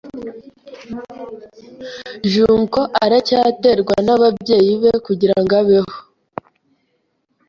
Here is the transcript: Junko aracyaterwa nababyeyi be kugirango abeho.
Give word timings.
Junko 2.31 2.81
aracyaterwa 3.03 3.95
nababyeyi 4.05 4.71
be 4.81 4.91
kugirango 5.05 5.51
abeho. 5.61 5.95